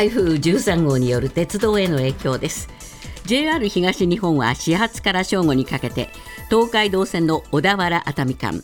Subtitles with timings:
[0.00, 2.70] 台風13号による鉄道への影響です。
[3.26, 6.08] JR 東日本は始発から正午にかけて
[6.48, 8.62] 東海道線の小田原熱海間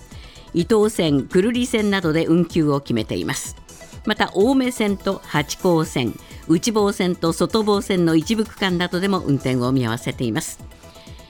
[0.54, 3.54] 伊東線久留里線などで運休を決めています。
[4.06, 6.19] また青梅線と八高線
[6.49, 10.58] 内房線と外房線の一部区間などでも運転を見合わせています。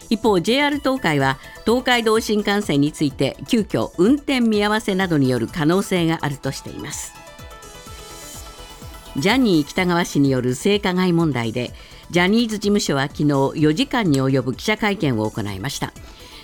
[0.09, 7.26] 一方 JR 東海は東海道新幹線について急遽運転見合わせなどによる可能性があるとしています。
[9.19, 11.73] ジャニー喜多川氏による性加害問題で
[12.11, 15.95] ジャニーズ事務所は昨日4時間に及ぶ記者会見を行いました。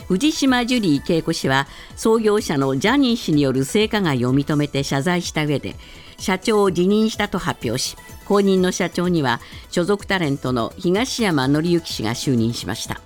[0.09, 5.77] 藤島ジュリー恵子氏は創業者のジャニー氏による性加害を認めて謝罪した上で
[6.19, 13.03] 社長を辞任したと発表し後任の社長には所属タレントの東山紀之氏が就任しました。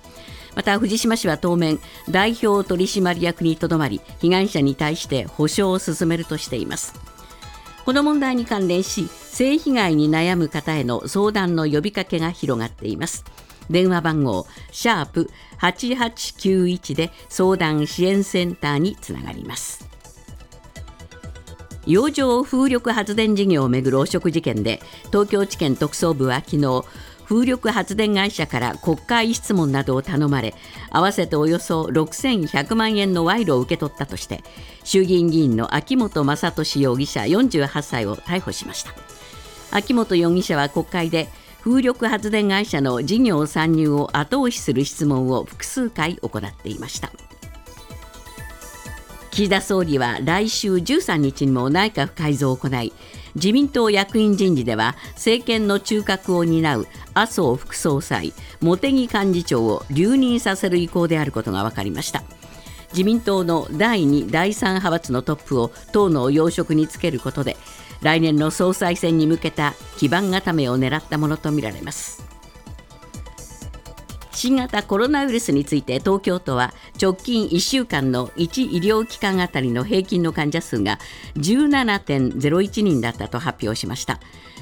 [0.55, 1.79] また藤島氏は当面
[2.09, 7.16] 代表取締役にとどまり被害者に対して補償を進めるとしています。
[7.87, 13.23] この問題に関連し性被害に悩む方への相談の呼びかけが広がっています。
[13.69, 15.29] 電話番号シャープ
[15.61, 19.87] 8891で相談支援センターにつながります。
[21.85, 26.83] 洋上風力発電事業をめぐる汚職事件で東京地検特捜部は昨日
[27.27, 30.55] 風力発電会社から国会質問などを頼まれ
[30.89, 34.43] 合わせておよそ6100万円の賄賂を受け取ったとして
[34.85, 38.93] 衆議院議員の秋本真利容疑者48歳を逮捕しました。
[39.71, 41.27] 秋本容疑者は国会で
[41.59, 47.11] 風力発電会社の事業参入を後押しする質問を複数回行っていました。
[49.31, 52.93] 岸田総理は来週13日にも内閣改造を行い
[53.37, 62.23] 自民党役員人事では政権の中核を担う麻生副総裁茂木幹事長を留任させる意向であることが分かりました。
[62.93, 67.57] 自民党の第2第3派閥のトップを党の要職につけることで
[68.01, 72.36] 来年の総裁選に向けた基盤固めを狙ったものとみられます。
[74.37, 76.71] 新型コロナウイルスについて東京都は
[77.01, 80.99] 直近1週間の1医療機関あたりの平均の患者数が
[81.37, 84.19] 17.01人だったと発表しました。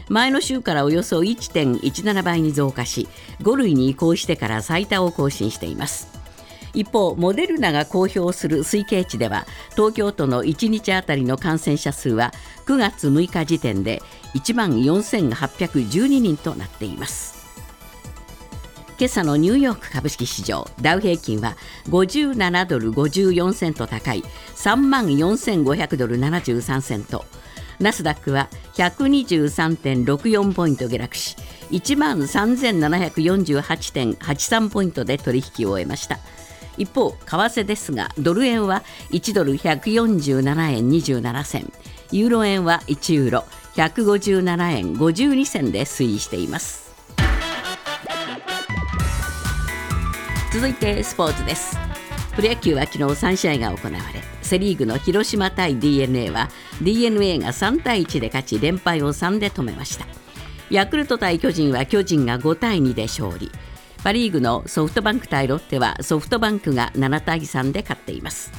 [0.07, 3.09] 前の週からおよそ1.17倍に増加し
[3.41, 6.07] 5類に移行してから最多を更新しています。
[6.73, 12.31] 一方モデルナが公表する推計値では東京都の1日あたりの感染者数は
[12.65, 14.01] 9月6日時点で
[14.35, 17.34] 1万4812人となっています。
[18.97, 21.57] 今朝のニューヨーク株式市場ダウ平均は
[21.89, 24.23] 57ドル54セント高い
[24.55, 27.25] 3万4500ドル73セント。
[27.77, 31.35] ナスダックは123.64ポイント下落し
[31.71, 36.19] 1万3748.83ポイントで取引を終えました。
[36.77, 38.81] 一方為替ですがドル円は
[39.11, 41.69] 1ドル147円27銭。
[42.13, 46.84] ユーロ円は1ユーロ157円52銭で推移しています。
[50.55, 51.77] 続いてスポーツです。
[52.33, 56.49] プロ野球は昨日3試合が行われセ・リーグの広島対 d n a は
[56.81, 60.05] d n a が3対1で勝ち連敗を3で止めました。
[60.69, 63.51] ヤクルト対巨人は巨人が5対2で勝利。
[64.01, 68.53] パ・リーグのソフトバンク対ロッテはソフトバンクが7対3で勝っています。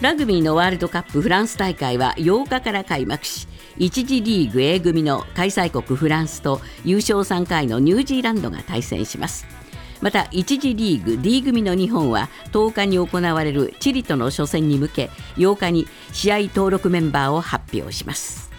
[0.00, 9.57] ラグビーのワールドカップフランス大会は8日から開幕し1次リーグ A 組の開催国フランスと優勝3回のニュージーランドが対戦します。
[10.00, 18.50] また1次リーグ D 組の日本は10日に行われるチリとの初戦に向け8日に試合登録メンバーを発表します。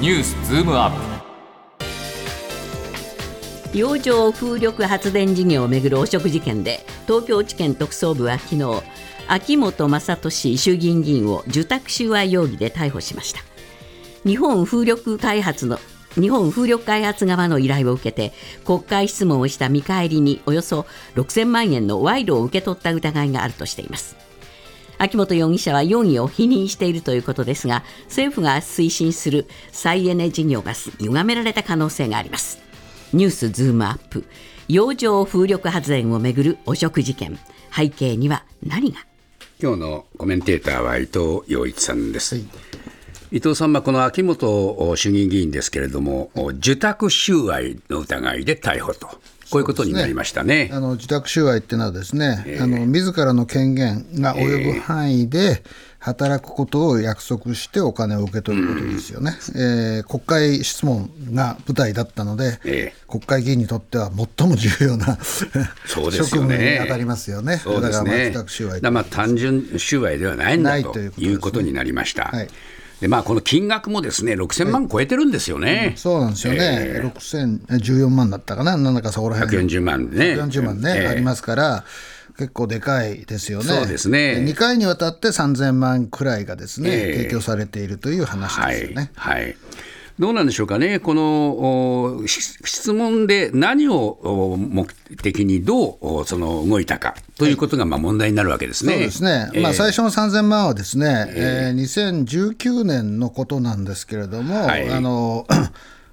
[0.00, 0.90] ニュースズームアッ
[3.70, 3.78] プ。
[3.78, 8.82] 洋上風力発電事業をめぐる汚職事件で東京地検特捜部は昨日
[9.28, 10.18] 秋本真
[10.50, 13.40] 利衆議院議員を受託収賄容疑で逮捕しました。
[14.26, 15.78] 日本風力開発の
[16.14, 18.32] 日本風力開発側の依頼を受けて
[18.64, 24.16] 国会質問をした見返りにおよそ6000万円の賄賂を受け取った疑いがあるとしています。
[24.98, 32.58] 秋元容疑者は容疑を否認しているということですが政府が推進する再エネ事業が歪められた可能性があります。
[33.12, 34.24] ニュースズームアップ。
[34.68, 37.38] 洋上風力発電をめぐる汚職事件。
[37.74, 38.98] 背景には何が？
[39.60, 42.44] 今日のコメンテーターは伊藤洋一さんです、はい
[43.34, 49.08] 伊藤さんはこの秋元衆議院議員ですけれども、受託収賄の疑いで逮捕と。
[49.48, 55.62] こういうことになりましたね、ね、あの受託収賄っていうのはですね、えー、あの自らの権限が及ぶ範囲で
[55.98, 59.60] 働くことを約束してお金を受け取ることですよね、うん、
[59.98, 68.30] えー、国会質問が舞台だったので、えー、国会議員にとっては最も重要なそうです職務に当たりますよね、そうですね。
[68.30, 68.46] だか
[68.80, 72.24] らまあ単純収賄ではないんだということになりました。
[72.24, 72.48] はい
[73.02, 75.94] でまあ、この金額もですね6000万超えてるんですよね。
[75.96, 80.36] そうなんですよね、6014万だったかな、なんだかそこら辺140万ね。
[80.36, 81.06] 140万ね、ええ。
[81.08, 81.84] ありますから、
[82.38, 83.64] 結構でかいですよね。
[83.64, 84.44] そうですね。
[84.46, 87.16] 2回にわたって3000万くらいがですね、ええ。
[87.24, 89.10] 提供されているという話ですよね。
[89.16, 89.56] はい、はい
[90.22, 94.86] どうなんでしょうかね、この質問で何をお目
[95.20, 98.92] 的にどうおその動いたかということがまあ問題になるわけですね。
[98.92, 104.88] そうですね、えーまあ、最初の3000万はですね、えー2019年のことなんですけれども、はい。
[104.88, 105.44] あの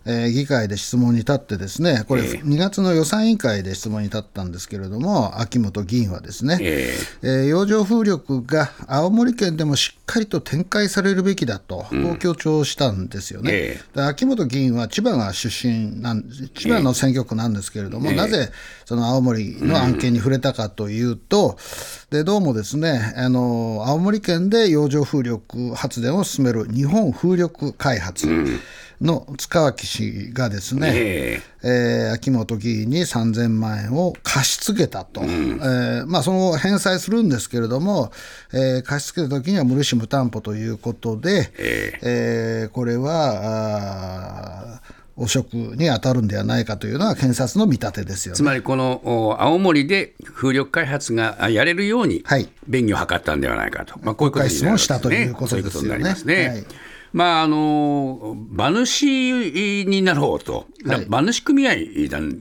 [0.09, 7.27] えー議会で質問に立って、ですねこれ、2月の予算委員会で質問に立ったんですけれども、秋元議員はですね、ええ。
[7.27, 13.51] ー洋上風力が青森県でもしっかりと展開されるべきだと、こう強調したんですよね。
[13.53, 16.23] えで秋元議員は千葉が出身なん、
[16.55, 18.51] 千葉の選挙区なんですけれども、なぜ
[18.85, 21.57] その青森の案件に触れたかというと、
[22.09, 28.27] でどうもですねあの、青森県で洋上風力発電を進める日本風力開発
[29.01, 32.09] の塚脇氏がですね、ええ。
[32.09, 38.11] ー秋元議員に3000万円を貸し付けたと、えーまあ、その後返済するんですけれども、
[38.53, 48.37] えー貸し付けたときには無利子無担保ということで、えーこれはあー汚職に当たるんではないかというのが検察の見立てですよね。
[48.37, 52.47] つまりこのお青森で風力開発があやれるようにはい。
[52.69, 54.77] 便宜を図ったんではないかと、まあ、こういうことになるわけですね。
[54.77, 56.65] したということですよね
[57.13, 60.67] まああの馬主になろうと。
[61.07, 61.73] 馬主組合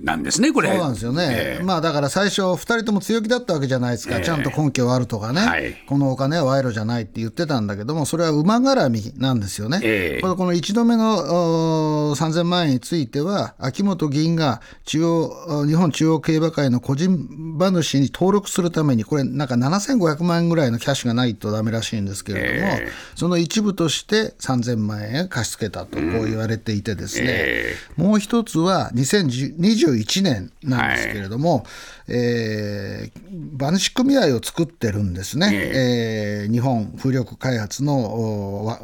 [0.02, 0.68] なんですね、これ。
[0.70, 5.74] そうなんですよね、まあだから最初、2人とも強気だったわけじゃないですか、ちゃんと根拠はあるとかね、はい。
[5.86, 10.20] このお金は賄賂じゃないって言ってたんだけども、それは馬絡みなんですよね、ええ。
[10.20, 17.10] これこの1度目のおー3000万円については、秋元議員が中央日本中央競馬会の個人
[17.56, 22.72] 馬主に登録するために、これ、なんか7500万円ぐらいのキャッシュがないとダメらしいんですけれども、
[23.16, 27.26] その一部として3000万円貸し付けたと、こう言われていてですね。
[27.28, 31.64] えもう一つは2021年なんですけれども、
[32.08, 33.28] えー
[33.58, 38.78] 馬主組合を作ってるんですね、えー日本風力開発の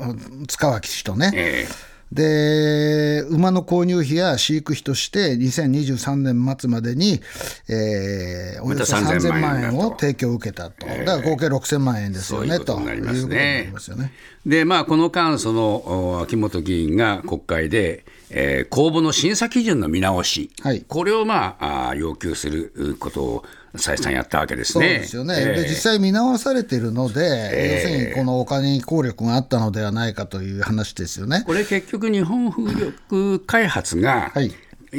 [0.49, 1.33] 塚脇氏とね。
[1.35, 1.67] え
[2.13, 7.21] で馬の購入費や飼育費として2023年末までに、
[7.69, 12.49] えーおよそまた3000 3000万円を提供を受けたと、だから合計6000万円ですよね。
[12.49, 12.95] そういうこということにな
[13.63, 14.13] りますよね。
[14.47, 20.85] でまあ、この間、そのお秋元議員が国会で、えー公募の審査基準の見直し、はい。
[20.87, 23.45] これを、まあ、あー要求することを
[23.77, 25.01] 再三やったわけですそうね。
[25.01, 25.55] ですよね、えー。
[25.63, 31.43] で実際見直されているので、要するにこのお金に効力があったのではないかという話ですよね。
[31.47, 34.53] これ結局、日本風力開発が、はい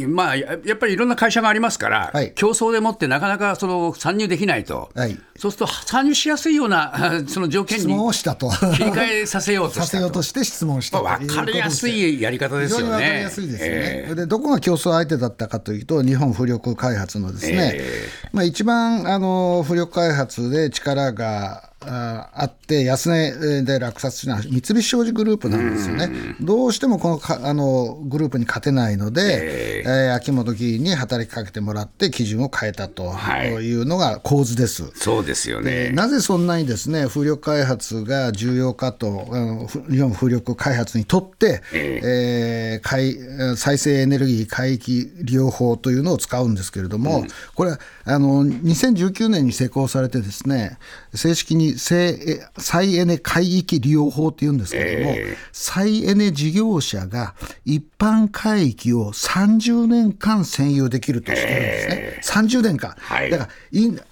[0.07, 2.33] まあ、ややっぱりいろんな会社がありますから、はい。
[2.33, 5.17] 競争でもってなかなかその参入できないと、はい。
[5.37, 8.49] そうすると参入しやすいようなあ その条件質に問をしたと。
[8.49, 9.85] 切り替えさせようとさ。
[9.85, 12.91] せようとして質問したということ分かりやすいやり方ですよね。
[12.91, 26.09] かりやすいですよね、えーでどこが競争相手だったかというと、日本風力開発のですね、えまあ、一番あの風力開発で力がああって、安値で落札したのは三菱商事グループなんですよね、
[26.41, 33.49] どうしてもこのかあのグループに勝てないので、えー秋元議員に働きかけてもらって、基準を変えたとはい。
[33.49, 34.91] いうのが構図です。
[34.95, 35.89] そうですよね。
[35.91, 50.77] なぜそんなにですね風力開発が重要かと、あのふ日本風力開発にとって、えー海再生エネルギー海域利用法というのを使うんですけれども、これはあの2019年に施行されて、ですね
[51.13, 52.17] 正式に再
[52.57, 55.15] 再エネ海域利用法というんですけれども、
[55.51, 62.95] 再エネ事業者が一般海域を30年間占有できるとしてるんですね、30年間。
[62.97, 63.49] はいだから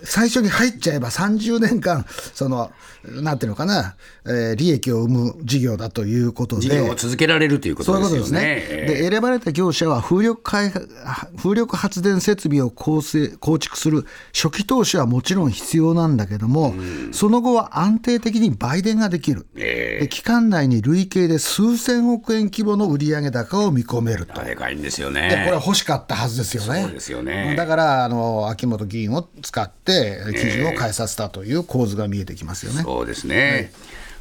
[0.04, 2.72] 最初に入っちゃえば30年間、その、
[3.06, 3.96] なんていうのかな、
[4.26, 6.96] えー利益を生む事業だということ事業をで。
[6.96, 8.66] 続けられるというこそうとでいうことですよね。
[8.68, 8.86] すね。
[9.02, 10.90] で、選ばれた業者は風力開発
[11.38, 16.74] 風力発電設備を構成構築する初期投資はもちろん必要なんだけども、
[17.12, 19.46] その後は安定的に売電ができる。
[19.54, 24.44] で期間内に累計で数千億円規模の売上高を見込めると。
[24.44, 25.52] でかいんですよでこれね。
[25.52, 26.82] は欲しかったはずですよね。
[26.82, 32.82] そうですよねだからあの秋元議員を使って基準を変えさせたという構図が見えてきますよね。
[32.82, 33.72] そうですね。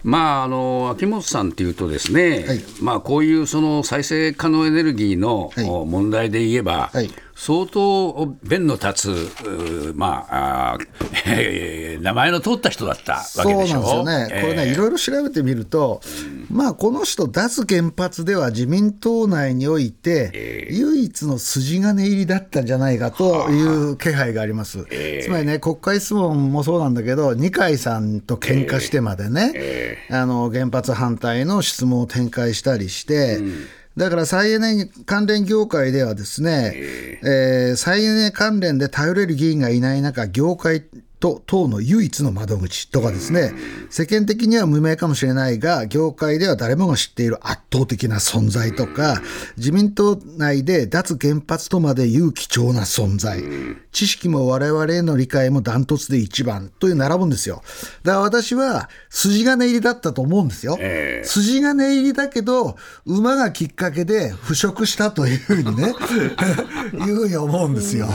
[0.04, 2.60] まあ、あの秋元さんっていうとですね、はい。
[2.80, 5.52] まあ、こういうその再生可能エネルギーの
[5.86, 7.10] 問題で言えば、はい。
[7.34, 10.86] 相当弁の立つ、うーまああー
[11.26, 14.02] えー名前の通った人だったわそうけでしょ。
[14.04, 16.00] なんですよね、これね、いろいろ調べてみると、
[16.52, 24.84] まあ、この人、脱原発では自民党内において、唯一の筋金入りだったんじゃないかという気配があります。
[25.24, 33.38] つまりね、国会質問もそうなんだけど、二階さんと喧嘩してまでね、あの原発反対の質問を展開したりして、
[33.96, 36.72] だから再エネ関連業界ではですね、
[37.22, 40.84] えー再エネ関連で頼れる議員がいない中、業界
[41.22, 43.52] と党の唯一の窓口とかですね、
[43.90, 49.22] 世間的には無名かもしれないが、業界では誰もが知っている圧倒的な存在とか、
[49.56, 53.40] 自民党内で脱原発とまでいう貴重な存在、
[53.92, 57.62] 知識も我々への理解もダントツで一番という並ぶんですよ。
[58.02, 60.76] だから私は筋金入りだったと思うんですよ。
[60.80, 62.76] ええ筋金入りだけど、
[63.06, 65.94] 馬がきっかけで腐食したというふうにね、
[66.94, 68.08] いうふうに思うんですよ。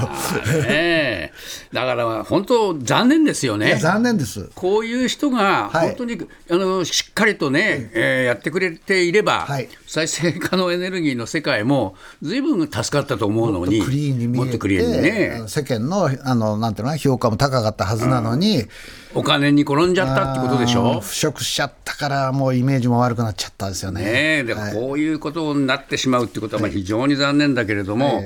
[1.72, 3.76] だから本当、残念ですよね。
[3.76, 4.50] 残念です。
[4.56, 18.66] こういう人がはい本当に、あのしっかりとね、えーやってくれていれば、はい再生可能エネルギーの世界もずいぶん助かったと思うのに、クリーンに見えてもっとクリーンにね、世間のあのなんていうの評価も高かったはずなのに、
[19.14, 21.00] お金に転んじゃったってことでしょ？
[21.00, 24.04] 腐食しちゃったから、もうイメージも悪くなっちゃったんですよね。
[24.04, 28.24] ねえ、ではいこういうことになってしまうってことはまあ非常に残念だけれども、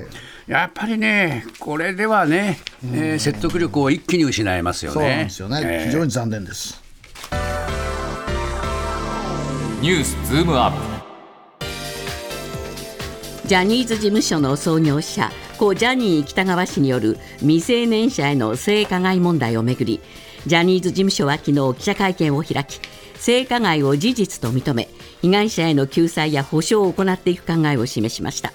[0.51, 4.96] やっぱりね、これではね、えー説得力を一気に失いますよね。
[4.96, 6.84] そうなんですよね、ええ非常に残念です。
[9.81, 10.77] ニュースズームアップ。
[13.48, 20.01] ジャニーズ事務所の創業者故ジャニー喜多川氏による未成年者への性加害問題をめぐり
[20.48, 22.81] ジャニーズ事務所は昨日記者会見を開き
[23.15, 24.89] 性加害を事実と認め
[25.22, 28.53] 被害者への救済や補償を行っていく考えを示しました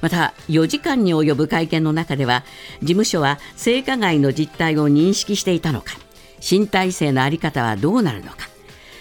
[0.00, 2.44] また4時間に及ぶ会見の中では
[2.80, 5.94] 事務所は性加害の実態を認識していたのか
[6.40, 8.48] 新体制の在り方はどうなるのか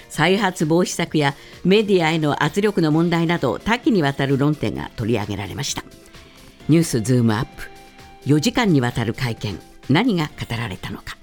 [0.10, 5.84] 再発防止策やメディアへの圧力の問題など多岐にわたる論点が取り上げられました。
[6.70, 7.70] ニュースズームアップ
[8.26, 11.18] 4時間にわたる会見何が語られたのか。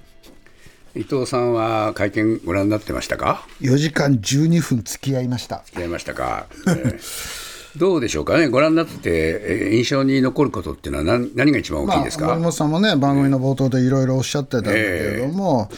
[0.95, 5.65] 伊藤さんは会見ご覧になってましたか？4時間12分付き合いました。
[5.73, 15.69] やりましたか、えー どうでしょうかね、ご覧になってて、えー印象に残ることっていうのは何何が一番大きいですか、まあ、森本さんもね、番組の冒頭でいろいろおっしゃってたんだけれども、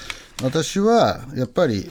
[0.43, 1.89] 私はやっぱり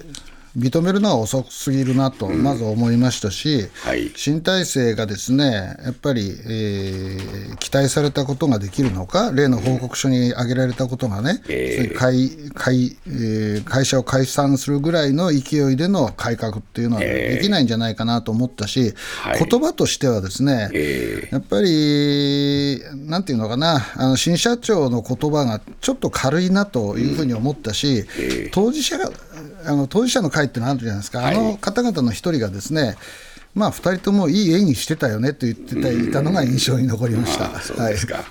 [0.57, 4.11] 認めるのは遅すぎるなと、まず思いましたし、はい。
[4.17, 19.45] 新体制がですね、やっぱり、えー期待されたことができるのか、例の報告書に挙げられたことがね、そういう会会えー会社を解散するぐらいの勢いでの改革っていうのはできないんじゃないかなと思ったし、はい。
[19.45, 20.71] 言葉としてはですね、
[21.33, 28.05] やっぱり、なんていうのかな、あの新社長の言葉がちょっと軽いなというふうに思ったし、
[28.53, 29.11] 当事者が
[29.67, 32.97] あの当事者の会ってのあるじゃないですか、あの方々の一人がですね、
[33.55, 37.59] まあ、2人ともいい演技してたよねと言ってたいたのが印象に残りました。
[37.61, 38.25] そうですか。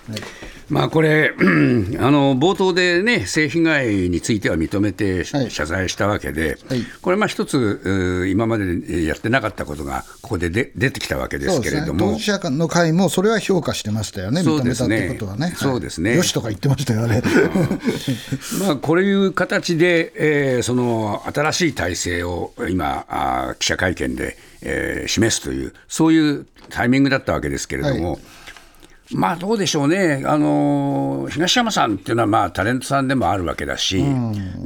[0.70, 5.52] まあこれ、うんあの冒頭でね、性被害については認めてはい。
[5.52, 6.84] 謝罪したわけで、はい。
[7.02, 12.08] これ、まあ一つ、今までやってなかったことが、ここでで出てきたわけですけれども。
[12.08, 15.02] ね、当事、者の会もそれは評価してましたよね、認めたっそうですね。
[15.02, 15.46] てことはね。
[15.48, 15.56] はい。
[15.56, 16.16] そうですね。
[16.16, 17.22] よしとか言ってましたよね。
[18.60, 28.20] まあ、こういう形で、えーその新しい体制を今、あー記者会見で、えー示すという、そういうタイミングだったわけですけれども。
[29.12, 34.04] まあどうでしょうね、あの東山さんっていうのは、まあ、タレントさんでもあるわけだし、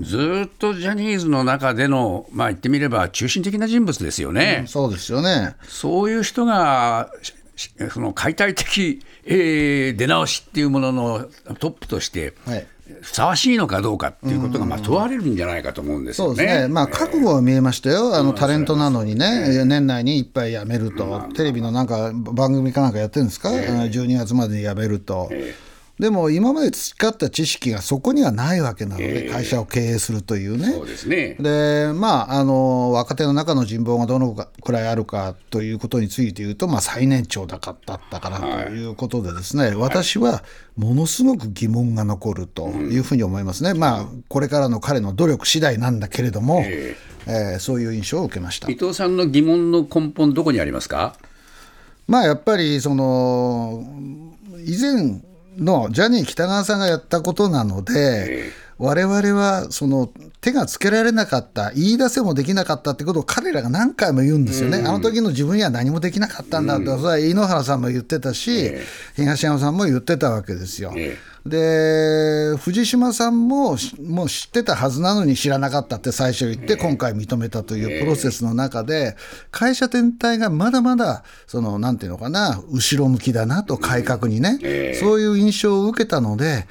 [0.02, 4.64] ずっとジャニーズの中での、まあ、言ってみれば中心的な人物ですよね。
[4.68, 5.56] そうですよね。
[5.64, 7.12] そういう人が、
[7.92, 11.30] その解体的、えー出直しっていうものの
[11.60, 12.66] トップとして、はい
[13.02, 16.36] ふさわしいのかどうかっていうことがまあ問われるんじゃないかと思うんですよね。
[16.36, 25.30] そうですね、まあ、覚悟は見えましたよ、あのタレントなのにね、年内にいっぱい辞めると、テレビのなんか番組かなんかやってるんですか、12月までに辞めると。
[26.00, 30.72] でも今まで培った知識がそこにはないわけなので、会社を経営するというね。
[30.72, 31.36] そうですね。
[31.40, 38.86] でまあ、あの若手の中の人望がどのくらいあるかということについて言うと、まあ、最年長だかだったからとい。
[38.86, 40.42] うことでですね、私は
[40.78, 48.72] ものすごく疑問が残るというふうに思いますね、まあ、これからの彼の努力次第なんだけれども、えーそういう印象を受けました。
[48.72, 48.76] 伊。
[48.76, 51.16] 藤さんの疑問の根本、どこにありますか？
[52.08, 53.84] まあ、やっぱりその
[54.66, 55.22] 以前
[55.60, 68.72] のジャニー喜多川さんがやったことなので、我々はその手がつけられなかった、言い出せもできなかったってことを彼らが何回も言うんですよね、あの時の自分には何もできなかったんだと、それは井ノ原さんも言ってたし、
[69.16, 70.94] 東山さんも言ってたわけですよ。
[70.96, 71.18] え
[71.50, 79.16] で藤島さんももう知ってたはずなのに知らなかったって最初言って、今回認めたというプロセスの中で、
[79.52, 86.68] 会社全体がまだまだ、そのなんていうのかな、後ろ向きだなと、改革にね、そういう印象を受けたので、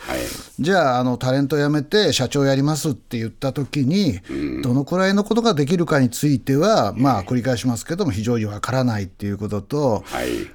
[0.61, 4.21] じゃああの、タレント辞めて社長やりますって言ったときに、
[4.63, 10.05] どのくらいのことができるかについては、まあ、繰り返しますけども、非常にわからないっていうことと、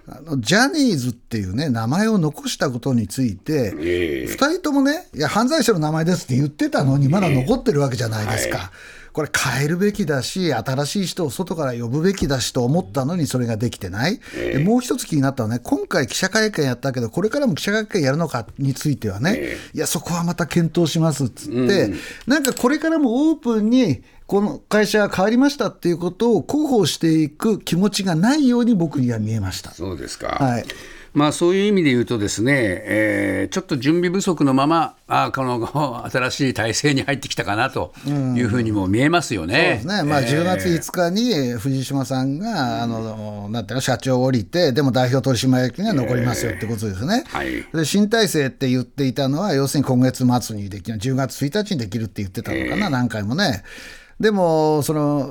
[0.08, 3.74] あのジャニーズっていうね、名前を残したことについて、
[4.22, 8.72] 2人ともね、いや、犯罪者の名前ですって言ってたのに、まだ残ってるわけじゃないですか。
[9.13, 29.72] これ変えるべきだし、新しい人を外から呼ぶべきだしと思ったのに、それができてない、えー、もう一つ気になったのはね、今回、記者会見やったけど、これからも記者会見やるのかについてはね、えー、いや、そこはまた検討しますっつって、うん、なんかこれからもオープンに、この会社が変わりましたっていうことを広報していく気持ちがないように僕には見えました。
[29.72, 30.65] そうですか、はい
[31.13, 39.53] まあ、そういう意味で言うとですね、えー、ちょっと準備不足のままあこの 新しい体制に入ってきたかなというふうにも見えますよね。
[39.53, 47.24] そうですね、まあ、10月5日に藤島さんが、あのなんていうの社長を降りて、でも代表取締役が残りますよってことですね。
[47.27, 53.63] はい、で新体制って言っていたのは、要するに今月末にできる、10月1日にできるって言ってたのかな、何回もね。
[54.24, 55.30] でもその、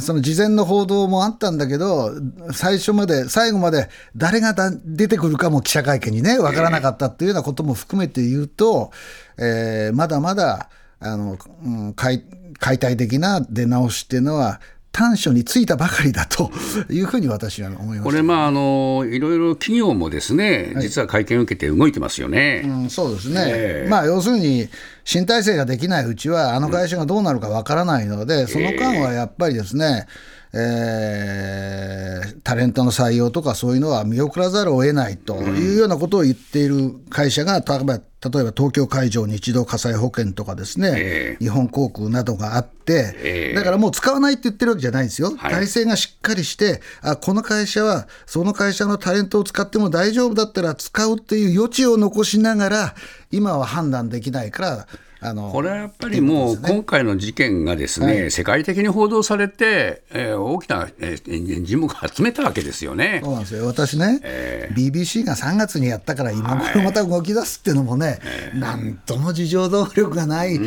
[0.00, 2.10] その事前の報道もあったんだけど、
[2.52, 8.90] 最初まで、最後まで誰が出てくるかも記者会見にね、分からなかったっていうようなことも含めて言うと、
[9.38, 12.24] えー、まだまだあの、うん、解
[12.58, 14.60] 解体的な出直しっていうのは、
[14.96, 16.50] 短所についたばかりだと
[16.88, 18.00] いうふうに私は思います。
[18.02, 24.70] これ、まああの、いろいろ企業もですね、実は会見を受けて動いてますよね、うん、そうですね、えー、まあ、要するに、
[25.04, 30.06] 新体制ができないうちは、あの会社がどうなるかわからないので、その間はやっぱりですね、
[30.54, 52.94] えー、タレントの採用とかそういうのは見送らざるを得ないというようなことを言っている会社が、例えば例えば東京海上日動火災保険とかですね、えー、日本航空などがあって、えー、だからもう使わないって言ってるわけじゃないんですよ、はい、体制がしっかりして、あこの会社はその会社のタレントを使っても大丈夫だったら使うっていう余地を残しながら、
[53.30, 54.86] 今は判断できないから、
[55.20, 63.20] あのこれはやっぱりもう、今回の事件がですね、はい、世界的に報道されて、えー、大きな、えー、人目を集めたわけですよね。
[63.24, 68.16] そうなんですよ、私ね、えー、BBC が3月にやったから、今頃また動き出すっていうのもね、は
[68.54, 70.58] い、なんとも自浄能力がない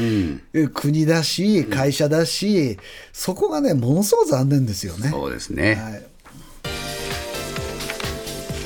[0.73, 2.77] 国だし、会社だし、うん、
[3.13, 5.09] そこがね、ものすごく残念ですよね。
[5.09, 6.03] そうですね、はい。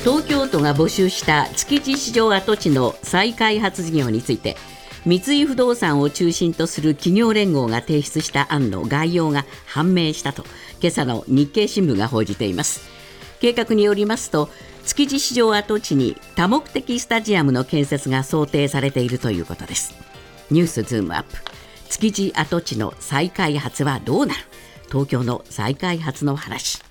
[0.03, 4.57] 東京都が募集した築地市場跡地の再開発事業について
[5.05, 10.43] 三井不動産を中心とする企業連合が提出した案の概要が判明したと
[10.81, 12.81] 今朝の日経新聞が報じています。
[13.39, 14.49] 計画によりますと
[14.85, 19.95] 築地市場跡地に多目的スタジアムの建設が想定されているということです
[20.51, 21.37] ニュースズームアップ
[21.89, 24.39] 築地跡地の再開発はどうなる？
[24.87, 26.83] 東京の再開発の話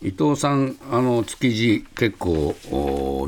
[0.00, 2.54] 伊藤さん、あの築地、結構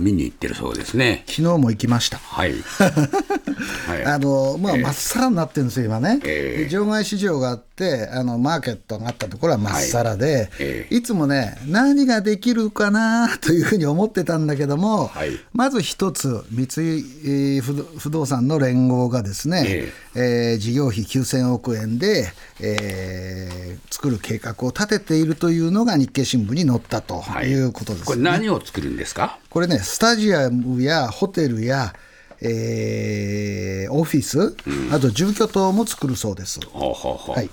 [0.01, 1.25] 見に行ってるそうですね。
[1.27, 2.19] 昨日も行きました。
[2.19, 2.55] はい。
[3.61, 6.21] はい、あのまあ、まっさらになってるんですよ、今ね。
[6.25, 10.49] えー、場外市場があって、あのマーケットがあったところはまっさらで、はい。
[10.59, 29.39] えー、いつもね、何ができるかなというふうに思ってたんだけども、はい、まず一つ、三井不動産の連合がですね、えー、えー、事業費9000億円で、えー、作る計画を立てているというのが日経新聞に載ったということです、ね、これ、何を作るんですか？
[29.49, 31.95] これね、スタジアムやホテルや、
[32.43, 36.61] えー、オフィス、うん、あと住居棟も作るそうです。
[36.73, 37.51] はい、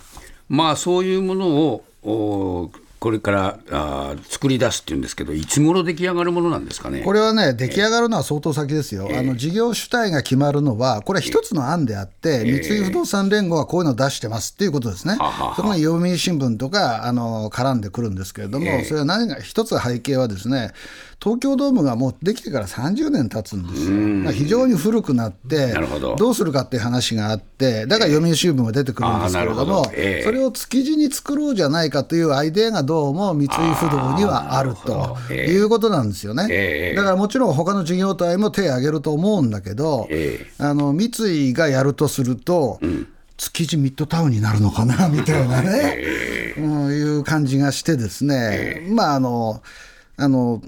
[0.47, 1.47] まあそういうもの
[2.04, 7.02] をこれからあ作り出すっていうんですけど、いつ頃出来上がるものなんですかね？
[7.02, 20.71] これはね、出来上がるのは相当先ですよ、えー、あの事業主体が決まるのは、これは一つの案であって、えー、三井不動産連合はこういうのを出してますっていうことですね、ははそこに読売新聞とかあの絡んでくるんですけれども、えー、それは何が、一つ背景はですね、
[21.19, 26.15] 東京ドームがもうできてから30年経つんですよ、まあ、非常に古くなって、ど。
[26.15, 36.47] どうするかっていう話があって、だから読売新聞が出てくるんですけれども、えー、それを築地に作ろうじゃないかというアイデアがどうも三井不動にはあるということなんですよね。
[36.51, 43.08] えー、だからもちろん他の事業体も手を挙げると思うんだけど、えー、あの三井がやるとすると、うん。
[43.38, 46.01] 築地ミッドタウンになるのかなみたいなね、
[46.58, 48.36] いう感じがしてですね、
[48.84, 49.62] えー、まああの
[50.17, 50.60] あの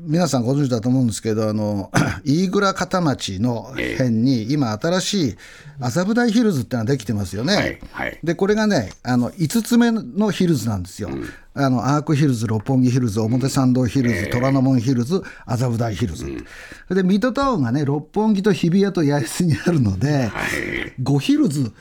[0.00, 1.90] 皆さんご存知だと思うんですけど、あの
[2.24, 5.36] 飯倉片町の辺に、今、新しい
[5.80, 7.54] 麻布台ヒルズってのができてますよね。
[7.54, 11.08] はいはい、で、これがね、あの5つ目のヒルズなんですよ。
[11.08, 16.26] うんあのアークヒルズ、六本木ヒルズ、表参道ヒルズ、虎ノ門ヒルズ、麻布台ヒルズ、
[16.90, 20.32] でミッドタウンがね、六本木と日比谷と八重洲にあるので、
[21.00, 21.72] 5ヒルズ、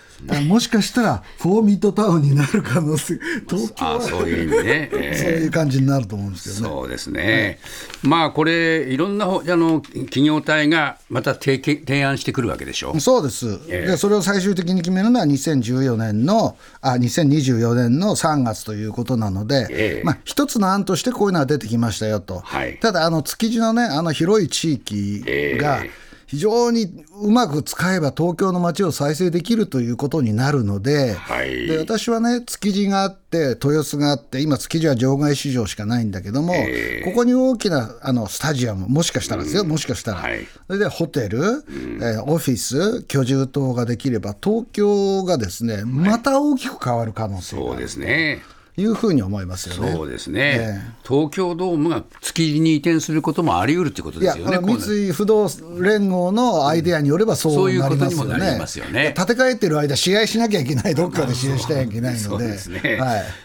[0.48, 6.76] もしかしたらフォーミッドタウンになる可能性、 東京はあそういう意味ね、 えそういう感じになると思うんですけどね。
[6.76, 7.60] そうですね、
[8.04, 13.00] まあこれ、いろんなほあの企業体がまた提携提案してくるわけでしょ。
[13.00, 20.04] そうです、ええでそれを最終的に決めるのは2014年のあ2024年の3月ということなので、ええ。
[20.04, 22.78] まあ、一つの案としてこういうのが出てきましたよと、はい。
[22.80, 25.24] ただあの築地のねあの広い地域
[25.58, 26.04] がええ。
[26.26, 31.68] 非常にうまく使えば東京の街を再生できるということになるので,、はい。
[31.68, 37.06] で私はね築地があって豊洲があって今築地は場外市場しかないんだけども、ええ。
[37.06, 40.48] ここに大きなあのスタジアムもしかしたらですよ、もしかしたら、はい。
[40.66, 47.72] それでホテル、えーオフィス、居住等ができれば、東京がですね、また大きく変わる可能性がある。
[47.72, 48.42] そうですね。
[48.76, 49.94] というふうに思いますよね。
[49.94, 54.58] そうですね、え東京ドームが築地に移転することもあり得るということですよね。
[54.60, 55.48] 三井不動
[55.80, 58.34] 連合のアイデアによればそうそういうことなりますよね。
[58.34, 63.00] にもなりますよね建て替えてる間、試合しなきゃいけない、どっかで試合しなきゃいけないので、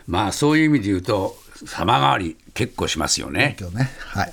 [0.06, 1.36] まあそういう意味で言うと、
[1.66, 3.56] 様変わり、結構しますよね。
[3.74, 4.32] ね、はい。